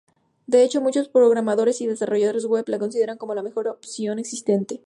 De 0.47 0.63
hecho, 0.63 0.81
muchos 0.81 1.09
programadores 1.09 1.79
y 1.79 1.85
desarrolladores 1.85 2.45
web 2.47 2.65
la 2.69 2.79
consideran 2.79 3.19
como 3.19 3.35
la 3.35 3.43
mejor 3.43 3.67
opción 3.67 4.17
existente. 4.17 4.79